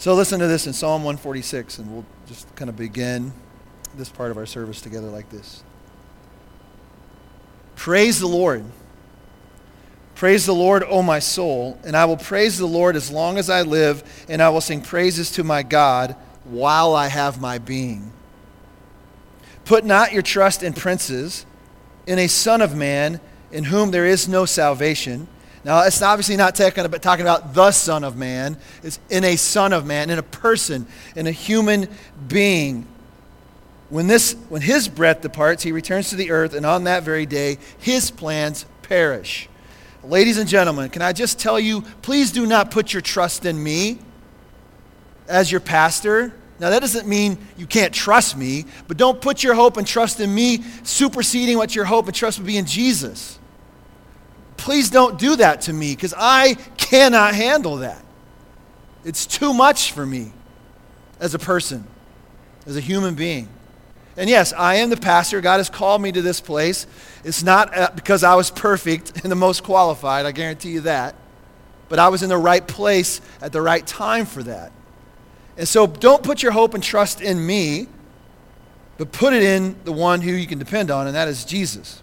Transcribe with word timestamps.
So 0.00 0.14
listen 0.14 0.40
to 0.40 0.46
this 0.46 0.66
in 0.66 0.72
Psalm 0.72 1.04
146, 1.04 1.78
and 1.78 1.92
we'll 1.92 2.06
just 2.26 2.56
kind 2.56 2.70
of 2.70 2.76
begin 2.76 3.34
this 3.98 4.08
part 4.08 4.30
of 4.30 4.38
our 4.38 4.46
service 4.46 4.80
together 4.80 5.08
like 5.08 5.28
this. 5.28 5.62
Praise 7.76 8.18
the 8.18 8.26
Lord. 8.26 8.64
Praise 10.14 10.46
the 10.46 10.54
Lord, 10.54 10.84
O 10.88 11.02
my 11.02 11.18
soul, 11.18 11.78
and 11.84 11.94
I 11.94 12.06
will 12.06 12.16
praise 12.16 12.56
the 12.56 12.64
Lord 12.64 12.96
as 12.96 13.10
long 13.10 13.36
as 13.36 13.50
I 13.50 13.60
live, 13.60 14.24
and 14.26 14.40
I 14.40 14.48
will 14.48 14.62
sing 14.62 14.80
praises 14.80 15.30
to 15.32 15.44
my 15.44 15.62
God 15.62 16.16
while 16.44 16.94
I 16.94 17.08
have 17.08 17.38
my 17.38 17.58
being. 17.58 18.10
Put 19.66 19.84
not 19.84 20.14
your 20.14 20.22
trust 20.22 20.62
in 20.62 20.72
princes, 20.72 21.44
in 22.06 22.18
a 22.18 22.26
son 22.26 22.62
of 22.62 22.74
man 22.74 23.20
in 23.52 23.64
whom 23.64 23.90
there 23.90 24.06
is 24.06 24.26
no 24.26 24.46
salvation. 24.46 25.28
Now, 25.62 25.82
it's 25.82 26.00
obviously 26.00 26.36
not 26.36 26.54
talking 26.54 26.84
about, 26.84 27.02
talking 27.02 27.24
about 27.24 27.52
the 27.52 27.70
Son 27.70 28.02
of 28.02 28.16
Man. 28.16 28.56
It's 28.82 28.98
in 29.10 29.24
a 29.24 29.36
Son 29.36 29.72
of 29.72 29.84
Man, 29.84 30.08
in 30.08 30.18
a 30.18 30.22
person, 30.22 30.86
in 31.14 31.26
a 31.26 31.32
human 31.32 31.88
being. 32.28 32.86
When, 33.90 34.06
this, 34.06 34.36
when 34.48 34.62
his 34.62 34.88
breath 34.88 35.20
departs, 35.20 35.62
he 35.62 35.72
returns 35.72 36.10
to 36.10 36.16
the 36.16 36.30
earth, 36.30 36.54
and 36.54 36.64
on 36.64 36.84
that 36.84 37.02
very 37.02 37.26
day, 37.26 37.58
his 37.78 38.10
plans 38.10 38.64
perish. 38.82 39.48
Ladies 40.02 40.38
and 40.38 40.48
gentlemen, 40.48 40.88
can 40.88 41.02
I 41.02 41.12
just 41.12 41.38
tell 41.38 41.60
you, 41.60 41.82
please 42.00 42.30
do 42.30 42.46
not 42.46 42.70
put 42.70 42.94
your 42.94 43.02
trust 43.02 43.44
in 43.44 43.62
me 43.62 43.98
as 45.28 45.50
your 45.52 45.60
pastor. 45.60 46.32
Now, 46.58 46.70
that 46.70 46.80
doesn't 46.80 47.06
mean 47.06 47.36
you 47.58 47.66
can't 47.66 47.92
trust 47.92 48.34
me, 48.34 48.64
but 48.88 48.96
don't 48.96 49.20
put 49.20 49.42
your 49.42 49.54
hope 49.54 49.76
and 49.76 49.86
trust 49.86 50.20
in 50.20 50.34
me 50.34 50.62
superseding 50.84 51.58
what 51.58 51.74
your 51.74 51.84
hope 51.84 52.06
and 52.06 52.14
trust 52.14 52.38
would 52.38 52.46
be 52.46 52.56
in 52.56 52.64
Jesus. 52.64 53.39
Please 54.60 54.90
don't 54.90 55.18
do 55.18 55.36
that 55.36 55.62
to 55.62 55.72
me 55.72 55.94
because 55.94 56.12
I 56.14 56.52
cannot 56.76 57.34
handle 57.34 57.78
that. 57.78 58.04
It's 59.06 59.24
too 59.24 59.54
much 59.54 59.92
for 59.92 60.04
me 60.04 60.32
as 61.18 61.32
a 61.34 61.38
person, 61.38 61.86
as 62.66 62.76
a 62.76 62.80
human 62.80 63.14
being. 63.14 63.48
And 64.18 64.28
yes, 64.28 64.52
I 64.52 64.74
am 64.76 64.90
the 64.90 64.98
pastor. 64.98 65.40
God 65.40 65.56
has 65.56 65.70
called 65.70 66.02
me 66.02 66.12
to 66.12 66.20
this 66.20 66.42
place. 66.42 66.86
It's 67.24 67.42
not 67.42 67.74
uh, 67.74 67.90
because 67.94 68.22
I 68.22 68.34
was 68.34 68.50
perfect 68.50 69.12
and 69.22 69.32
the 69.32 69.36
most 69.36 69.62
qualified, 69.62 70.26
I 70.26 70.32
guarantee 70.32 70.72
you 70.72 70.82
that. 70.82 71.14
But 71.88 71.98
I 71.98 72.08
was 72.08 72.22
in 72.22 72.28
the 72.28 72.36
right 72.36 72.66
place 72.66 73.22
at 73.40 73.52
the 73.52 73.62
right 73.62 73.86
time 73.86 74.26
for 74.26 74.42
that. 74.42 74.72
And 75.56 75.66
so 75.66 75.86
don't 75.86 76.22
put 76.22 76.42
your 76.42 76.52
hope 76.52 76.74
and 76.74 76.84
trust 76.84 77.22
in 77.22 77.44
me, 77.46 77.88
but 78.98 79.10
put 79.10 79.32
it 79.32 79.42
in 79.42 79.76
the 79.84 79.92
one 79.92 80.20
who 80.20 80.32
you 80.32 80.46
can 80.46 80.58
depend 80.58 80.90
on, 80.90 81.06
and 81.06 81.16
that 81.16 81.28
is 81.28 81.46
Jesus. 81.46 82.02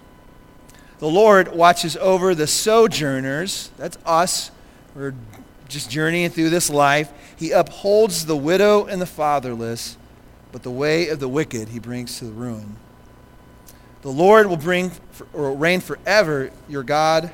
The 1.01 1.07
Lord 1.07 1.55
watches 1.55 1.97
over 1.97 2.35
the 2.35 2.45
sojourners. 2.45 3.71
That's 3.75 3.97
us. 4.05 4.51
We're 4.93 5.15
just 5.67 5.89
journeying 5.89 6.29
through 6.29 6.51
this 6.51 6.69
life. 6.69 7.11
He 7.35 7.49
upholds 7.49 8.27
the 8.27 8.37
widow 8.37 8.85
and 8.85 9.01
the 9.01 9.07
fatherless, 9.07 9.97
but 10.51 10.61
the 10.61 10.69
way 10.69 11.07
of 11.07 11.19
the 11.19 11.27
wicked 11.27 11.69
he 11.69 11.79
brings 11.79 12.19
to 12.19 12.25
the 12.25 12.31
ruin. 12.31 12.75
The 14.03 14.11
Lord 14.11 14.45
will 14.45 14.57
bring 14.57 14.91
or 15.33 15.55
reign 15.55 15.79
forever, 15.79 16.51
your 16.69 16.83
God, 16.83 17.31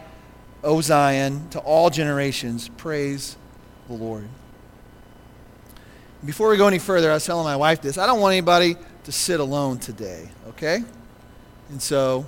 O 0.64 0.80
Zion, 0.80 1.50
to 1.50 1.60
all 1.60 1.90
generations. 1.90 2.70
Praise 2.78 3.36
the 3.88 3.96
Lord. 3.96 4.30
Before 6.24 6.48
we 6.48 6.56
go 6.56 6.68
any 6.68 6.80
further, 6.80 7.12
I 7.12 7.16
was 7.16 7.26
telling 7.26 7.44
my 7.44 7.58
wife 7.58 7.82
this. 7.82 7.98
I 7.98 8.08
don't 8.08 8.22
want 8.22 8.32
anybody 8.32 8.78
to 9.04 9.12
sit 9.12 9.42
alone 9.42 9.80
today, 9.80 10.30
okay? 10.48 10.86
And 11.70 11.82
so 11.82 12.26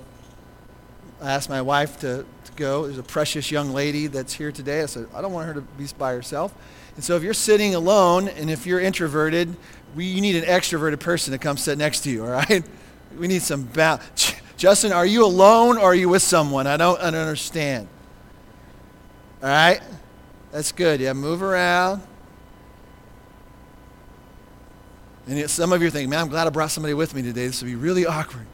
I 1.20 1.32
asked 1.32 1.50
my 1.50 1.60
wife 1.60 2.00
to, 2.00 2.24
to 2.44 2.52
go. 2.56 2.84
There's 2.86 2.98
a 2.98 3.02
precious 3.02 3.50
young 3.50 3.72
lady 3.72 4.06
that's 4.06 4.32
here 4.32 4.50
today. 4.50 4.82
I 4.82 4.86
said, 4.86 5.06
I 5.14 5.20
don't 5.20 5.32
want 5.32 5.48
her 5.48 5.54
to 5.54 5.60
be 5.60 5.86
by 5.98 6.12
herself. 6.12 6.54
And 6.94 7.04
so 7.04 7.16
if 7.16 7.22
you're 7.22 7.34
sitting 7.34 7.74
alone 7.74 8.28
and 8.28 8.50
if 8.50 8.66
you're 8.66 8.80
introverted, 8.80 9.54
we, 9.94 10.06
you 10.06 10.20
need 10.20 10.36
an 10.36 10.44
extroverted 10.44 11.00
person 11.00 11.32
to 11.32 11.38
come 11.38 11.56
sit 11.56 11.78
next 11.78 12.00
to 12.00 12.10
you, 12.10 12.22
all 12.24 12.30
right? 12.30 12.64
We 13.18 13.28
need 13.28 13.42
some 13.42 13.64
balance. 13.64 14.34
Justin, 14.56 14.92
are 14.92 15.06
you 15.06 15.24
alone 15.24 15.76
or 15.76 15.84
are 15.84 15.94
you 15.94 16.08
with 16.08 16.22
someone? 16.22 16.66
I 16.66 16.76
don't, 16.76 17.00
I 17.00 17.10
don't 17.10 17.20
understand. 17.20 17.88
All 19.42 19.48
right? 19.48 19.80
That's 20.52 20.72
good. 20.72 21.00
Yeah, 21.00 21.12
move 21.12 21.42
around. 21.42 22.02
And 25.26 25.48
some 25.50 25.72
of 25.72 25.80
you 25.80 25.88
are 25.88 25.90
thinking, 25.90 26.10
man, 26.10 26.20
I'm 26.20 26.28
glad 26.28 26.46
I 26.46 26.50
brought 26.50 26.70
somebody 26.70 26.94
with 26.94 27.14
me 27.14 27.22
today. 27.22 27.46
This 27.46 27.62
would 27.62 27.68
be 27.68 27.76
really 27.76 28.04
awkward. 28.06 28.46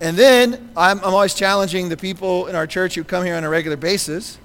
And 0.00 0.16
then 0.16 0.70
I'm, 0.76 0.98
I'm 1.00 1.14
always 1.14 1.34
challenging 1.34 1.88
the 1.88 1.96
people 1.96 2.46
in 2.46 2.54
our 2.54 2.66
church 2.66 2.94
who 2.94 3.02
come 3.02 3.24
here 3.24 3.34
on 3.34 3.44
a 3.44 3.48
regular 3.48 3.76
basis. 3.76 4.38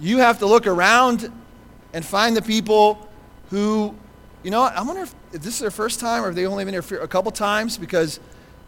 You 0.00 0.18
have 0.18 0.40
to 0.40 0.46
look 0.46 0.66
around 0.66 1.30
and 1.92 2.04
find 2.04 2.36
the 2.36 2.42
people 2.42 3.08
who, 3.50 3.94
you 4.42 4.50
know, 4.50 4.62
I 4.62 4.82
wonder 4.82 5.02
if, 5.02 5.14
this 5.30 5.54
is 5.54 5.60
their 5.60 5.70
first 5.70 6.00
time 6.00 6.24
or 6.24 6.30
if 6.30 6.34
they've 6.34 6.48
only 6.48 6.64
been 6.64 6.74
here 6.74 7.00
a 7.00 7.08
couple 7.08 7.30
times 7.30 7.78
because 7.78 8.18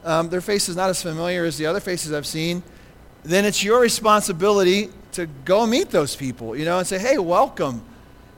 um, 0.05 0.29
their 0.29 0.41
face 0.41 0.69
is 0.69 0.77
not 0.77 0.89
as 0.89 1.03
familiar 1.03 1.45
as 1.45 1.59
the 1.59 1.67
other 1.67 1.81
faces 1.81 2.13
I've 2.13 2.27
seen. 2.27 2.63
Then 3.25 3.45
it's 3.45 3.65
your 3.65 3.81
responsibility 3.81 4.91
to 5.13 5.27
go 5.45 5.67
meet 5.67 5.91
those 5.91 6.15
people, 6.15 6.55
you 6.57 6.65
know, 6.65 6.79
and 6.79 6.87
say, 6.87 6.99
hey, 6.99 7.19
welcome. 7.19 7.83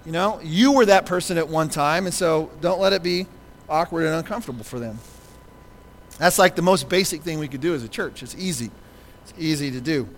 You 0.05 0.13
know, 0.13 0.41
you 0.43 0.73
were 0.73 0.87
that 0.87 1.05
person 1.05 1.37
at 1.37 1.49
one 1.49 1.69
time, 1.69 2.07
and 2.07 2.15
so 2.15 2.51
don't 2.61 2.81
let 2.81 2.93
it 2.93 3.03
be 3.03 3.27
awkward 3.69 4.07
and 4.07 4.15
uncomfortable 4.15 4.65
for 4.65 4.79
them. 4.79 4.99
That's 6.19 6.39
like 6.39 6.57
the 6.57 6.63
most 6.63 6.89
basic 6.89 7.23
thing 7.23 7.39
we 7.39 7.49
could 7.49 7.61
do 7.61 7.75
as 7.75 7.85
a 7.85 7.89
church. 7.89 8.23
It's 8.23 8.35
easy. 8.37 8.71
It's 9.23 9.35
easy 9.39 9.71
to 9.73 9.81
do. 9.81 10.09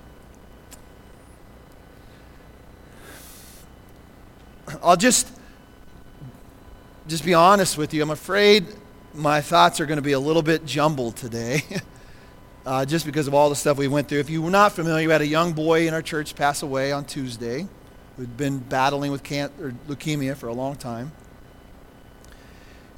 I'll 4.83 4.97
just 4.97 5.27
just 7.07 7.25
be 7.25 7.35
honest 7.35 7.79
with 7.79 7.95
you. 7.95 8.03
I'm 8.03 8.11
afraid 8.11 8.67
my 9.15 9.41
thoughts 9.41 9.81
are 9.81 9.87
going 9.87 9.97
to 9.97 10.03
be 10.03 10.13
a 10.13 10.21
little 10.21 10.43
bit 10.43 10.67
jumbled 10.67 11.17
today, 11.17 11.63
uh, 12.67 12.85
just 12.85 13.07
because 13.07 13.27
of 13.27 13.35
all 13.35 13.49
the 13.49 13.57
stuff 13.57 13.79
we 13.79 13.89
went 13.89 14.09
through. 14.09 14.21
If 14.21 14.29
you 14.29 14.43
were 14.43 14.51
not 14.51 14.73
familiar, 14.73 15.07
we 15.07 15.13
had 15.13 15.23
a 15.23 15.27
young 15.27 15.53
boy 15.55 15.89
in 15.89 15.95
our 15.95 16.03
church 16.03 16.35
pass 16.35 16.63
away 16.63 16.93
on 16.93 17.07
Tuesday 17.07 17.67
who'd 18.17 18.37
been 18.37 18.59
battling 18.59 19.11
with 19.11 19.23
can- 19.23 19.51
or 19.61 19.73
leukemia 19.89 20.37
for 20.37 20.49
a 20.49 20.53
long 20.53 20.77
time. 20.77 21.13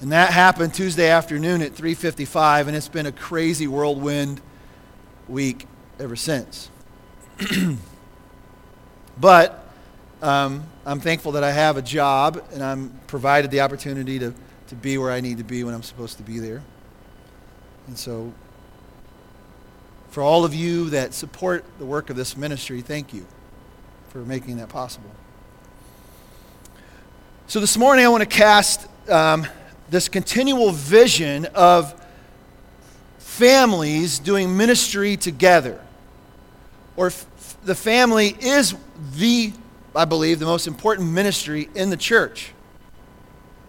And 0.01 0.13
that 0.13 0.33
happened 0.33 0.73
Tuesday 0.73 1.11
afternoon 1.11 1.61
at 1.61 1.75
3:55 1.75 2.69
and 2.69 2.77
it's 2.77 2.89
been 2.89 3.05
a 3.05 3.13
crazy 3.13 3.67
whirlwind 3.67 4.41
week 5.29 5.67
ever 5.99 6.17
since. 6.17 6.71
but 9.21 9.67
um, 10.23 10.65
I'm 10.87 11.01
thankful 11.01 11.33
that 11.33 11.45
I 11.45 11.53
have 11.53 11.77
a 11.77 11.83
job 11.83 12.43
and 12.53 12.63
I'm 12.63 12.99
provided 13.09 13.51
the 13.51 13.61
opportunity 13.61 14.19
to, 14.19 14.35
to 14.69 14.75
be 14.75 14.97
where 14.97 15.11
I 15.11 15.21
need 15.21 15.37
to 15.39 15.45
be 15.45 15.65
when 15.65 15.75
I'm 15.75 15.83
supposed 15.83 16.17
to 16.17 16.23
be 16.23 16.39
there. 16.39 16.63
And 17.87 17.99
so, 17.99 18.33
for 20.11 20.23
all 20.23 20.45
of 20.45 20.55
you 20.55 20.91
that 20.91 21.13
support 21.13 21.65
the 21.79 21.85
work 21.85 22.09
of 22.11 22.17
this 22.17 22.37
ministry, 22.37 22.81
thank 22.81 23.13
you 23.13 23.27
for 24.09 24.19
making 24.19 24.57
that 24.59 24.69
possible. 24.69 25.11
So, 27.47 27.61
this 27.61 27.77
morning 27.77 28.05
I 28.05 28.09
want 28.09 28.23
to 28.23 28.29
cast 28.29 28.87
um, 29.09 29.47
this 29.91 30.09
continual 30.09 30.71
vision 30.71 31.47
of 31.47 31.95
families 33.19 34.19
doing 34.19 34.57
ministry 34.57 35.17
together. 35.17 35.81
Or 36.97 37.09
f- 37.09 37.27
the 37.65 37.75
family 37.75 38.37
is 38.41 38.75
the, 39.17 39.53
I 39.95 40.05
believe, 40.05 40.39
the 40.39 40.47
most 40.47 40.67
important 40.67 41.11
ministry 41.11 41.69
in 41.75 41.91
the 41.91 41.97
church. 41.97 42.53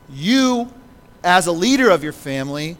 You, 0.09 0.71
as 1.23 1.47
a 1.47 1.51
leader 1.51 1.89
of 1.89 2.03
your 2.03 2.13
family, 2.13 2.77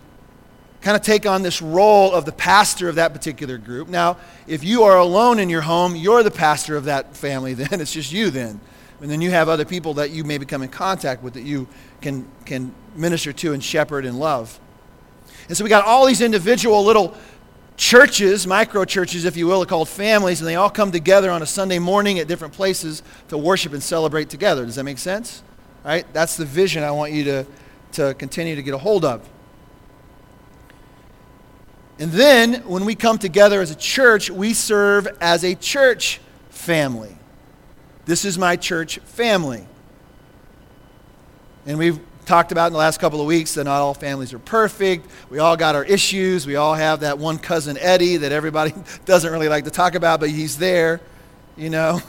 kind 0.82 0.96
of 0.96 1.04
take 1.04 1.26
on 1.26 1.42
this 1.42 1.62
role 1.62 2.12
of 2.12 2.26
the 2.26 2.32
pastor 2.32 2.90
of 2.90 2.96
that 2.96 3.14
particular 3.14 3.58
group. 3.58 3.88
Now, 3.88 4.18
if 4.48 4.64
you 4.64 4.84
are 4.84 4.98
alone 4.98 5.40
in 5.40 5.50
your 5.50 5.62
home, 5.62 5.96
you're 5.96 6.24
the 6.24 6.32
pastor 6.32 6.76
of 6.76 6.86
that 6.86 7.16
family, 7.16 7.54
then 7.56 7.82
it's 7.82 7.94
just 7.94 8.12
you 8.12 8.30
then. 8.30 8.60
And 9.02 9.10
then 9.10 9.20
you 9.20 9.32
have 9.32 9.50
other 9.50 9.66
people 9.66 9.96
that 9.96 10.12
you 10.12 10.24
may 10.24 10.38
become 10.38 10.62
in 10.62 10.70
contact 10.70 11.24
with 11.24 11.34
that 11.34 11.42
you 11.42 11.68
can, 12.02 12.28
can 12.46 12.74
minister 12.96 13.34
to 13.34 13.54
and 13.54 13.64
shepherd 13.64 14.06
and 14.06 14.20
love. 14.20 14.60
And 15.48 15.58
so 15.58 15.64
we 15.64 15.70
got 15.70 15.86
all 15.86 16.06
these 16.06 16.22
individual 16.22 16.84
little 16.84 17.18
churches, 17.78 18.46
micro 18.46 18.86
churches, 18.86 19.26
if 19.26 19.36
you 19.36 19.48
will, 19.48 19.66
called 19.66 19.90
families, 19.90 20.40
and 20.40 20.48
they 20.48 20.56
all 20.56 20.70
come 20.70 20.92
together 20.92 21.32
on 21.32 21.42
a 21.42 21.48
Sunday 21.48 21.80
morning 21.80 22.20
at 22.20 22.28
different 22.28 22.54
places 22.54 23.02
to 23.30 23.38
worship 23.40 23.74
and 23.74 23.82
celebrate 23.82 24.30
together. 24.30 24.66
Does 24.66 24.76
that 24.76 24.84
make 24.84 25.00
sense? 25.00 25.42
All 25.84 25.90
right? 25.90 26.06
That's 26.14 26.38
the 26.38 26.46
vision 26.46 26.84
I 26.84 26.92
want 26.92 27.12
you 27.12 27.24
to, 27.24 27.48
to 27.94 28.14
continue 28.14 28.56
to 28.56 28.62
get 28.62 28.76
a 28.76 28.78
hold 28.78 29.04
of. 29.04 29.28
And 31.98 32.12
then 32.12 32.56
when 32.68 32.86
we 32.86 32.94
come 32.94 33.18
together 33.18 33.62
as 33.62 33.72
a 33.72 33.76
church, 33.76 34.30
we 34.30 34.54
serve 34.54 35.08
as 35.20 35.44
a 35.44 35.56
church 35.56 36.22
family. 36.50 37.18
This 38.06 38.26
is 38.26 38.38
my 38.38 38.56
church 38.56 39.00
family. 39.00 39.66
And 41.66 41.78
we've 41.78 42.00
talked 42.26 42.52
about 42.52 42.68
in 42.68 42.74
the 42.74 42.80
last 42.80 43.00
couple 43.00 43.22
of 43.22 43.28
weeks 43.28 43.54
that 43.56 43.66
not 43.66 43.82
all 43.82 43.94
families 43.94 44.34
are 44.34 44.40
perfect. 44.40 45.08
We 45.30 45.40
all 45.40 45.56
got 45.56 45.76
our 45.76 45.84
issues. 45.84 46.48
We 46.48 46.56
all 46.56 46.74
have 46.74 47.02
that 47.02 47.20
one 47.20 47.38
cousin 47.38 47.78
Eddie 47.80 48.18
that 48.18 48.32
everybody 48.32 48.74
doesn't 49.06 49.32
really 49.32 49.50
like 49.50 49.66
to 49.66 49.72
talk 49.72 49.96
about, 49.96 50.20
but 50.20 50.30
he's 50.30 50.58
there, 50.58 51.02
you 51.56 51.70
know. 51.70 52.02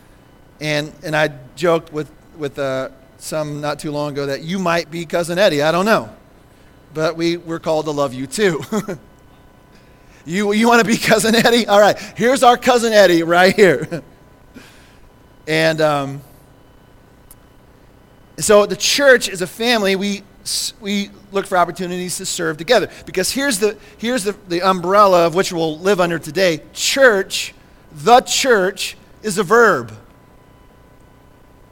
and 0.60 0.92
and 1.02 1.16
I 1.16 1.30
joked 1.56 1.92
with 1.92 2.10
with 2.36 2.58
uh, 2.58 2.90
some 3.18 3.60
not 3.60 3.78
too 3.78 3.90
long 3.90 4.12
ago 4.12 4.26
that 4.26 4.42
you 4.42 4.58
might 4.58 4.90
be 4.90 5.06
cousin 5.06 5.38
Eddie. 5.38 5.62
I 5.62 5.72
don't 5.72 5.86
know, 5.86 6.14
but 6.92 7.16
we 7.16 7.36
we're 7.38 7.60
called 7.60 7.86
to 7.86 7.92
love 7.92 8.12
you 8.12 8.26
too. 8.26 8.62
you 10.26 10.52
you 10.52 10.68
want 10.68 10.80
to 10.80 10.86
be 10.86 10.98
cousin 10.98 11.34
Eddie? 11.34 11.66
All 11.66 11.80
right, 11.80 11.98
here's 12.16 12.42
our 12.42 12.56
cousin 12.58 12.92
Eddie 12.92 13.22
right 13.22 13.54
here. 13.54 14.02
And 15.50 15.80
um, 15.80 16.22
so 18.38 18.66
the 18.66 18.76
church 18.76 19.28
is 19.28 19.42
a 19.42 19.48
family. 19.48 19.96
We, 19.96 20.22
we 20.80 21.10
look 21.32 21.44
for 21.44 21.58
opportunities 21.58 22.18
to 22.18 22.26
serve 22.26 22.56
together. 22.56 22.88
Because 23.04 23.32
here's, 23.32 23.58
the, 23.58 23.76
here's 23.98 24.22
the, 24.22 24.36
the 24.46 24.62
umbrella 24.62 25.26
of 25.26 25.34
which 25.34 25.52
we'll 25.52 25.76
live 25.80 25.98
under 25.98 26.20
today 26.20 26.62
church, 26.72 27.52
the 27.92 28.20
church, 28.20 28.96
is 29.24 29.38
a 29.38 29.42
verb. 29.42 29.92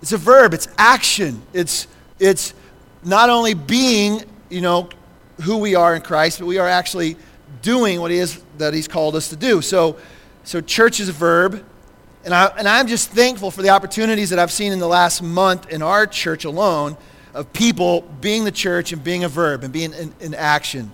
It's 0.03 0.11
a 0.11 0.19
verb, 0.19 0.55
it's 0.55 0.67
action. 0.77 1.41
It's, 1.53 1.87
it's 2.19 2.55
not 3.05 3.31
only 3.31 3.55
being, 3.55 4.25
you 4.51 4.61
know, 4.61 4.89
who 5.43 5.59
we 5.59 5.77
are 5.77 5.95
in 5.95 6.03
Christ, 6.03 6.41
but 6.41 6.47
we 6.47 6.59
are 6.59 6.67
actually 6.67 7.15
doing 7.63 8.01
what 8.01 8.11
he 8.11 8.19
is 8.19 8.43
that 8.57 8.75
he's 8.75 8.89
called 8.89 9.15
us 9.15 9.29
to 9.29 9.37
do. 9.37 9.63
So, 9.63 9.99
so 10.43 10.61
church 10.61 10.99
is 10.99 11.09
a 11.09 11.13
verb. 11.13 11.65
And, 12.25 12.35
I, 12.35 12.47
and 12.59 12.69
I'm 12.69 12.87
just 12.87 13.11
thankful 13.11 13.51
for 13.51 13.63
the 13.63 13.71
opportunities 13.71 14.31
that 14.31 14.39
I've 14.39 14.51
seen 14.51 14.73
in 14.73 14.79
the 14.79 14.89
last 14.89 15.23
month 15.23 15.71
in 15.71 15.83
our 15.83 16.07
church 16.07 16.45
alone 16.45 16.97
of 17.33 17.53
people 17.53 18.03
being 18.21 18.45
the 18.45 18.53
church 18.53 18.93
and 18.93 19.03
being 19.03 19.25
a 19.25 19.29
verb 19.29 19.63
and 19.63 19.73
being 19.73 19.93
in, 19.93 20.13
in 20.21 20.35
action. 20.35 20.93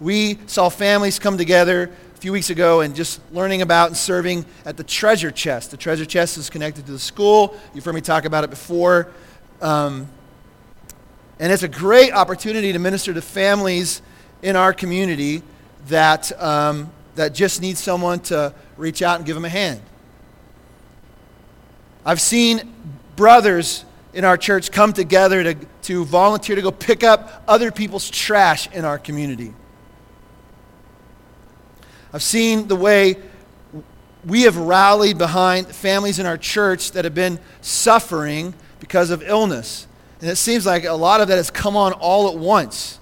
We 0.00 0.38
saw 0.46 0.68
families 0.68 1.18
come 1.18 1.38
together 1.38 1.90
a 2.14 2.18
few 2.18 2.32
weeks 2.32 2.50
ago 2.50 2.82
and 2.82 2.94
just 2.94 3.20
learning 3.32 3.62
about 3.62 3.88
and 3.88 3.96
serving 3.96 4.44
at 4.66 4.76
the 4.76 4.84
treasure 4.84 5.30
chest. 5.30 5.70
The 5.70 5.76
treasure 5.78 6.04
chest 6.04 6.36
is 6.36 6.50
connected 6.50 6.84
to 6.86 6.92
the 6.92 6.98
school. 6.98 7.56
You've 7.74 7.84
heard 7.84 7.94
me 7.94 8.02
talk 8.02 8.26
about 8.26 8.44
it 8.44 8.50
before. 8.50 9.08
Um, 9.62 10.08
and 11.38 11.52
it's 11.52 11.62
a 11.62 11.68
great 11.68 12.12
opportunity 12.12 12.72
to 12.72 12.78
minister 12.78 13.14
to 13.14 13.22
families 13.22 14.02
in 14.42 14.56
our 14.56 14.72
community 14.72 15.42
that, 15.88 16.30
um, 16.42 16.90
that 17.14 17.32
just 17.32 17.62
need 17.62 17.78
someone 17.78 18.20
to 18.20 18.52
reach 18.76 19.02
out 19.02 19.16
and 19.16 19.26
give 19.26 19.34
them 19.34 19.44
a 19.44 19.50
hand. 19.50 19.80
I've 22.06 22.20
seen 22.20 22.72
brothers 23.16 23.84
in 24.14 24.24
our 24.24 24.36
church 24.36 24.70
come 24.70 24.92
together 24.92 25.42
to, 25.42 25.54
to 25.82 26.04
volunteer 26.04 26.54
to 26.54 26.62
go 26.62 26.70
pick 26.70 27.02
up 27.02 27.42
other 27.48 27.72
people's 27.72 28.08
trash 28.08 28.70
in 28.70 28.84
our 28.84 28.96
community. 28.96 29.52
I've 32.12 32.22
seen 32.22 32.68
the 32.68 32.76
way 32.76 33.16
we 34.24 34.42
have 34.42 34.56
rallied 34.56 35.18
behind 35.18 35.66
families 35.66 36.20
in 36.20 36.26
our 36.26 36.38
church 36.38 36.92
that 36.92 37.04
have 37.04 37.14
been 37.14 37.40
suffering 37.60 38.54
because 38.78 39.10
of 39.10 39.22
illness. 39.22 39.88
And 40.20 40.30
it 40.30 40.36
seems 40.36 40.64
like 40.64 40.84
a 40.84 40.92
lot 40.92 41.20
of 41.20 41.26
that 41.26 41.36
has 41.36 41.50
come 41.50 41.76
on 41.76 41.92
all 41.92 42.28
at 42.28 42.38
once. 42.38 43.00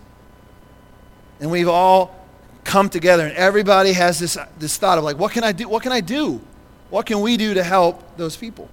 And 1.40 1.50
we've 1.50 1.68
all 1.68 2.26
come 2.64 2.88
together, 2.88 3.26
and 3.26 3.36
everybody 3.36 3.92
has 3.92 4.18
this, 4.18 4.38
this 4.58 4.78
thought 4.78 4.96
of 4.96 5.04
like, 5.04 5.18
what 5.18 5.32
can 5.32 5.44
I 5.44 5.52
do? 5.52 5.68
What 5.68 5.82
can 5.82 5.92
I 5.92 6.00
do? 6.00 6.40
What 6.88 7.04
can 7.04 7.20
we 7.20 7.36
do 7.36 7.52
to 7.52 7.62
help 7.62 8.16
those 8.16 8.36
people? 8.36 8.70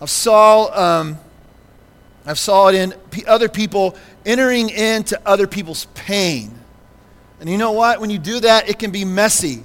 I've 0.00 0.10
saw, 0.10 1.02
um, 1.04 1.18
saw 2.34 2.68
it 2.68 2.74
in 2.74 2.94
other 3.26 3.48
people 3.48 3.96
entering 4.24 4.68
into 4.70 5.20
other 5.24 5.46
people's 5.46 5.86
pain. 5.94 6.52
And 7.40 7.48
you 7.48 7.58
know 7.58 7.72
what? 7.72 8.00
When 8.00 8.10
you 8.10 8.18
do 8.18 8.40
that, 8.40 8.68
it 8.68 8.78
can 8.78 8.90
be 8.90 9.04
messy 9.04 9.64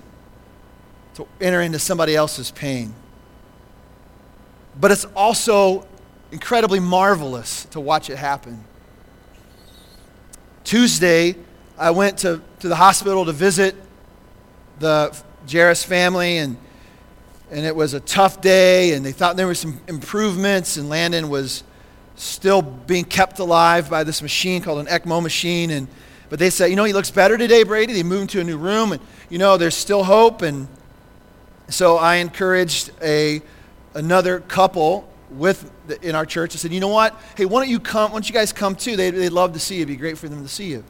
to 1.16 1.28
enter 1.40 1.62
into 1.62 1.80
somebody 1.80 2.16
else's 2.16 2.52
pain. 2.52 2.94
But 4.80 4.92
it's 4.92 5.06
also 5.16 5.88
incredibly 6.32 6.80
marvelous 6.80 7.66
to 7.66 7.80
watch 7.80 8.10
it 8.10 8.18
happen. 8.18 8.64
Tuesday, 10.64 11.36
I 11.78 11.92
went 11.92 12.20
to, 12.20 12.42
to 12.60 12.68
the 12.68 12.76
hospital 12.76 13.26
to 13.26 13.34
visit 13.34 13.76
the 14.80 15.18
Jairus 15.52 15.84
family, 15.84 16.38
and 16.38 16.58
and 17.52 17.66
it 17.66 17.76
was 17.76 17.94
a 17.94 18.00
tough 18.00 18.40
day, 18.40 18.94
and 18.94 19.06
they 19.06 19.12
thought 19.12 19.36
there 19.36 19.46
were 19.46 19.54
some 19.54 19.80
improvements, 19.88 20.78
and 20.78 20.88
Landon 20.88 21.30
was 21.30 21.64
still 22.16 22.62
being 22.62 23.04
kept 23.04 23.40
alive 23.40 23.90
by 23.90 24.04
this 24.06 24.22
machine 24.22 24.62
called 24.62 24.80
an 24.80 24.86
ECMO 24.86 25.22
machine. 25.22 25.70
And, 25.72 25.88
but 26.30 26.40
they 26.40 26.50
said, 26.50 26.68
you 26.68 26.76
know, 26.78 26.86
he 26.86 26.94
looks 26.94 27.12
better 27.12 27.38
today, 27.38 27.64
Brady. 27.64 27.94
They 27.94 28.04
moved 28.04 28.22
him 28.22 28.28
to 28.28 28.40
a 28.40 28.44
new 28.46 28.58
room, 28.58 28.94
and, 28.94 29.02
you 29.30 29.38
know, 29.38 29.58
there's 29.58 29.76
still 29.76 30.04
hope. 30.04 30.42
And 30.42 30.68
so 31.68 31.98
I 31.98 32.16
encouraged 32.16 32.92
a, 33.02 33.42
another 33.96 34.40
couple 34.40 35.12
with 35.30 35.70
the, 35.88 36.02
in 36.08 36.16
our 36.16 36.26
church. 36.26 36.56
I 36.56 36.58
said, 36.58 36.72
you 36.72 36.80
know 36.80 36.88
what? 36.88 37.20
Hey, 37.36 37.46
why 37.46 37.62
don't 37.62 37.70
you 37.70 37.80
come? 37.80 38.12
Why 38.12 38.16
don't 38.16 38.30
you 38.30 38.34
guys 38.34 38.54
come 38.54 38.76
too? 38.76 38.96
They, 38.96 39.12
they'd 39.12 39.30
love 39.30 39.52
to 39.54 39.60
see 39.60 39.76
you. 39.76 39.82
It'd 39.82 39.90
be 39.90 39.98
great 39.98 40.18
for 40.18 40.30
them 40.30 40.42
to 40.42 40.50
see 40.50 40.68
you. 40.68 40.86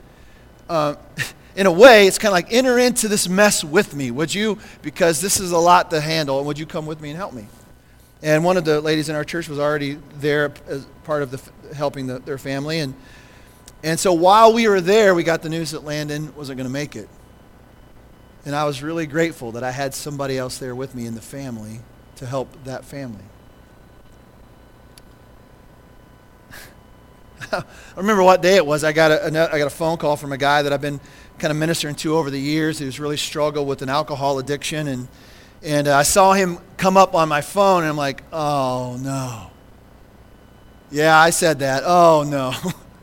Uh, 0.69 0.95
in 1.55 1.65
a 1.65 1.71
way, 1.71 2.07
it's 2.07 2.17
kind 2.17 2.31
of 2.31 2.33
like 2.33 2.51
enter 2.51 2.79
into 2.79 3.07
this 3.07 3.27
mess 3.27 3.63
with 3.63 3.95
me, 3.95 4.11
would 4.11 4.33
you? 4.33 4.57
Because 4.81 5.21
this 5.21 5.39
is 5.39 5.51
a 5.51 5.57
lot 5.57 5.91
to 5.91 6.01
handle, 6.01 6.37
and 6.37 6.47
would 6.47 6.57
you 6.57 6.65
come 6.65 6.85
with 6.85 7.01
me 7.01 7.09
and 7.09 7.17
help 7.17 7.33
me? 7.33 7.47
And 8.23 8.43
one 8.43 8.57
of 8.57 8.65
the 8.65 8.79
ladies 8.81 9.09
in 9.09 9.15
our 9.15 9.23
church 9.23 9.49
was 9.49 9.59
already 9.59 9.97
there 10.19 10.53
as 10.67 10.85
part 11.03 11.23
of 11.23 11.31
the, 11.31 11.41
helping 11.73 12.07
the, 12.07 12.19
their 12.19 12.37
family. 12.37 12.79
And, 12.79 12.93
and 13.83 13.99
so 13.99 14.13
while 14.13 14.53
we 14.53 14.67
were 14.67 14.81
there, 14.81 15.15
we 15.15 15.23
got 15.23 15.41
the 15.41 15.49
news 15.49 15.71
that 15.71 15.83
Landon 15.83 16.33
wasn't 16.35 16.57
going 16.57 16.67
to 16.67 16.73
make 16.73 16.95
it. 16.95 17.09
And 18.45 18.55
I 18.55 18.65
was 18.65 18.83
really 18.83 19.07
grateful 19.07 19.53
that 19.53 19.63
I 19.63 19.71
had 19.71 19.93
somebody 19.93 20.37
else 20.37 20.57
there 20.57 20.75
with 20.75 20.93
me 20.95 21.05
in 21.05 21.15
the 21.15 21.21
family 21.21 21.79
to 22.17 22.25
help 22.25 22.63
that 22.65 22.85
family. 22.85 23.23
I 27.53 27.63
remember 27.97 28.23
what 28.23 28.41
day 28.41 28.55
it 28.55 28.65
was. 28.65 28.83
I 28.83 28.93
got 28.93 29.11
a, 29.11 29.25
I 29.25 29.57
got 29.57 29.67
a 29.67 29.69
phone 29.69 29.97
call 29.97 30.15
from 30.15 30.31
a 30.31 30.37
guy 30.37 30.61
that 30.61 30.71
I've 30.71 30.81
been 30.81 30.99
kind 31.37 31.51
of 31.51 31.57
ministering 31.57 31.95
to 31.95 32.15
over 32.15 32.29
the 32.29 32.39
years 32.39 32.79
who's 32.79 32.99
really 32.99 33.17
struggled 33.17 33.67
with 33.67 33.81
an 33.81 33.89
alcohol 33.89 34.39
addiction. 34.39 34.87
And, 34.87 35.07
and 35.61 35.87
uh, 35.87 35.97
I 35.97 36.03
saw 36.03 36.33
him 36.33 36.59
come 36.77 36.97
up 36.97 37.15
on 37.15 37.27
my 37.27 37.41
phone, 37.41 37.83
and 37.83 37.89
I'm 37.89 37.97
like, 37.97 38.23
oh, 38.31 38.97
no. 39.01 39.51
Yeah, 40.91 41.17
I 41.17 41.29
said 41.29 41.59
that. 41.59 41.83
Oh, 41.85 42.23
no. 42.27 42.53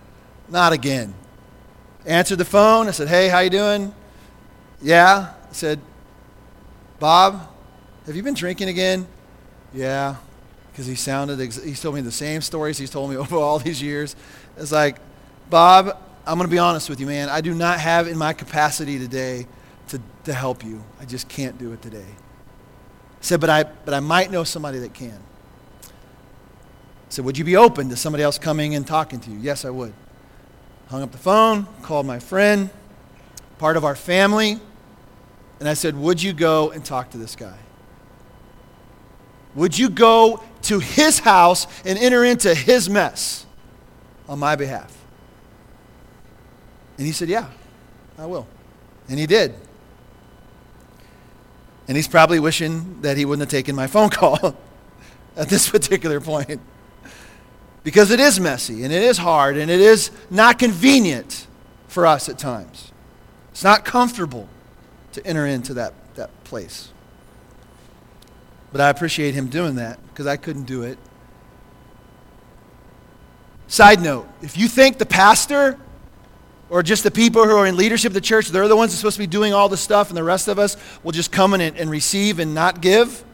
Not 0.49 0.73
again. 0.73 1.15
Answered 2.07 2.37
the 2.37 2.45
phone. 2.45 2.89
I 2.89 2.93
said, 2.93 3.09
hey, 3.09 3.29
how 3.29 3.41
you 3.41 3.51
doing? 3.51 3.95
Yeah. 4.81 5.35
I 5.49 5.53
said, 5.53 5.81
Bob, 6.99 7.49
have 8.07 8.17
you 8.17 8.23
been 8.23 8.35
drinking 8.35 8.69
again? 8.69 9.07
Yeah. 9.75 10.17
Because 10.79 10.87
he 10.87 10.95
sounded, 10.95 11.41
he 11.41 11.75
told 11.75 11.97
me 11.97 12.03
the 12.03 12.13
same 12.13 12.41
stories 12.41 12.79
he's 12.79 12.89
told 12.89 13.11
me 13.11 13.17
over 13.17 13.35
all 13.35 13.59
these 13.59 13.83
years. 13.83 14.15
It's 14.57 14.71
like, 14.71 14.99
Bob, 15.51 15.99
I'm 16.25 16.39
going 16.39 16.49
to 16.49 16.55
be 16.55 16.61
honest 16.61 16.89
with 16.89 17.01
you, 17.01 17.07
man. 17.07 17.29
I 17.29 17.41
do 17.41 17.53
not 17.53 17.81
have 17.81 18.07
in 18.07 18.17
my 18.17 18.33
capacity 18.33 18.97
today 18.97 19.49
to, 19.89 20.01
to 20.23 20.33
help 20.33 20.65
you. 20.65 20.85
I 21.01 21.05
just 21.05 21.29
can't 21.29 21.59
do 21.59 21.73
it 21.73 21.83
today. 21.83 22.07
I 22.07 23.23
said, 23.23 23.41
but 23.41 23.51
I, 23.51 23.65
but 23.65 23.93
I 23.93 23.99
might 23.99 24.31
know 24.31 24.45
somebody 24.45 24.79
that 24.79 24.95
can. 24.95 25.19
I 25.83 25.89
said, 27.09 27.25
would 27.25 27.37
you 27.37 27.45
be 27.45 27.57
open 27.57 27.89
to 27.89 27.97
somebody 27.97 28.23
else 28.23 28.39
coming 28.39 28.77
and 28.77 28.87
talking 28.87 29.19
to 29.19 29.33
you? 29.33 29.39
Yes, 29.41 29.65
I 29.65 29.71
would. 29.71 29.93
Hung 30.91 31.03
up 31.03 31.11
the 31.11 31.19
phone, 31.19 31.67
called 31.83 32.07
my 32.07 32.21
friend, 32.21 32.71
part 33.59 33.77
of 33.77 33.85
our 33.85 33.97
family, 33.97 34.61
and 35.59 35.69
I 35.69 35.75
said, 35.75 35.97
would 35.97 36.23
you 36.23 36.33
go 36.33 36.71
and 36.71 36.85
talk 36.85 37.11
to 37.11 37.19
this 37.19 37.35
guy? 37.35 37.59
Would 39.55 39.79
you 39.79 39.89
go 39.89 40.43
to 40.63 40.79
his 40.79 41.21
house 41.21 41.67
and 41.85 41.99
enter 41.99 42.25
into 42.25 42.55
his 42.55 42.89
mess 42.89 43.47
on 44.29 44.39
my 44.39 44.57
behalf? 44.57 44.95
And 46.97 47.07
he 47.07 47.13
said, 47.13 47.29
Yeah, 47.29 47.49
I 48.19 48.27
will. 48.27 48.47
And 49.09 49.19
he 49.19 49.27
did. 49.27 49.55
And 51.87 51.97
he's 51.97 52.09
probably 52.09 52.39
wishing 52.39 53.01
that 53.01 53.17
he 53.17 53.25
wouldn't 53.25 53.51
have 53.51 53.51
taken 53.51 53.75
my 53.75 53.87
phone 53.89 54.11
call 54.11 54.57
at 55.37 55.49
this 55.49 55.71
particular 55.71 56.21
point. 56.21 56.61
Because 57.83 58.11
it 58.11 58.21
is 58.21 58.39
messy 58.39 58.85
and 58.85 58.93
it 58.93 59.03
is 59.03 59.17
hard 59.17 59.57
and 59.57 59.71
it 59.71 59.81
is 59.81 60.11
not 60.29 60.59
convenient 60.59 61.47
for 61.87 62.07
us 62.07 62.29
at 62.29 62.39
times. 62.39 62.93
It's 63.53 63.65
not 63.65 63.85
comfortable 63.85 64.49
to 65.13 65.27
enter 65.27 65.47
into 65.47 65.75
that, 65.75 65.95
that 66.17 66.45
place. 66.45 66.91
But 68.73 68.81
I 68.81 68.91
appreciate 68.91 69.35
him 69.35 69.49
doing 69.49 69.77
that 69.77 69.99
because 70.09 70.27
I 70.27 70.37
couldn't 70.37 70.65
do 70.65 70.83
it. 70.83 70.99
Side 73.67 74.01
note 74.01 74.29
if 74.43 74.57
you 74.57 74.69
think 74.69 74.99
the 74.99 75.07
pastor 75.07 75.79
or 76.71 76.83
just 76.83 77.03
the 77.03 77.11
people 77.11 77.45
who 77.45 77.57
are 77.57 77.67
in 77.67 77.77
leadership 77.77 78.11
of 78.11 78.15
the 78.15 78.21
church, 78.21 78.49
they're 78.49 78.69
the 78.69 78.77
ones 78.77 78.93
that 78.93 78.97
are 78.97 79.01
supposed 79.01 79.17
to 79.17 79.23
be 79.23 79.27
doing 79.27 79.55
all 79.55 79.69
the 79.69 79.77
stuff, 79.77 80.09
and 80.09 80.17
the 80.17 80.25
rest 80.25 80.49
of 80.49 80.59
us 80.59 80.77
will 81.03 81.13
just 81.13 81.33
come 81.33 81.55
in 81.55 81.61
and, 81.61 81.77
and 81.79 81.91
receive 81.91 82.39
and 82.39 82.55
not 82.55 82.81
give. 82.83 83.25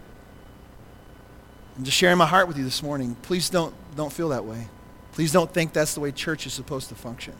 I'm 1.76 1.84
just 1.84 1.96
sharing 1.96 2.18
my 2.18 2.26
heart 2.26 2.46
with 2.46 2.56
you 2.56 2.64
this 2.64 2.82
morning. 2.82 3.16
Please 3.22 3.50
don't, 3.50 3.74
don't 3.96 4.12
feel 4.12 4.28
that 4.28 4.44
way. 4.44 4.68
Please 5.12 5.32
don't 5.32 5.52
think 5.52 5.72
that's 5.72 5.94
the 5.94 6.00
way 6.00 6.12
church 6.12 6.46
is 6.46 6.52
supposed 6.52 6.88
to 6.90 6.94
function. 6.94 7.34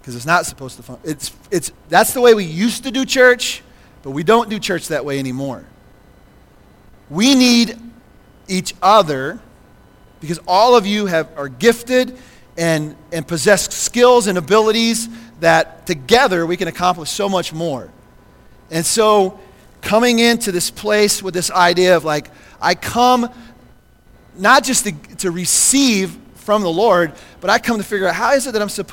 Because 0.00 0.16
it's 0.16 0.26
not 0.26 0.44
supposed 0.44 0.76
to 0.76 0.82
function. 0.82 1.10
It's, 1.10 1.34
it's, 1.50 1.72
that's 1.88 2.12
the 2.12 2.20
way 2.20 2.34
we 2.34 2.44
used 2.44 2.84
to 2.84 2.90
do 2.90 3.06
church, 3.06 3.62
but 4.02 4.10
we 4.10 4.22
don't 4.22 4.48
do 4.48 4.58
church 4.58 4.88
that 4.88 5.04
way 5.04 5.18
anymore. 5.18 5.64
We 7.10 7.34
need 7.34 7.78
each 8.48 8.74
other 8.82 9.40
because 10.20 10.40
all 10.46 10.76
of 10.76 10.86
you 10.86 11.06
have, 11.06 11.28
are 11.36 11.48
gifted 11.48 12.16
and, 12.56 12.96
and 13.12 13.26
possess 13.26 13.72
skills 13.74 14.26
and 14.26 14.38
abilities 14.38 15.08
that 15.40 15.86
together 15.86 16.46
we 16.46 16.56
can 16.56 16.68
accomplish 16.68 17.10
so 17.10 17.28
much 17.28 17.52
more. 17.52 17.90
And 18.70 18.86
so, 18.86 19.40
coming 19.80 20.20
into 20.20 20.52
this 20.52 20.70
place 20.70 21.22
with 21.22 21.34
this 21.34 21.50
idea 21.50 21.96
of 21.96 22.04
like, 22.04 22.30
I 22.60 22.74
come 22.74 23.28
not 24.38 24.64
just 24.64 24.84
to, 24.84 24.92
to 25.16 25.30
receive 25.30 26.16
from 26.36 26.62
the 26.62 26.70
Lord, 26.70 27.12
but 27.40 27.50
I 27.50 27.58
come 27.58 27.78
to 27.78 27.84
figure 27.84 28.06
out 28.06 28.14
how 28.14 28.32
is 28.32 28.46
it 28.46 28.52
that 28.52 28.62
I'm 28.62 28.68
supposed 28.68 28.76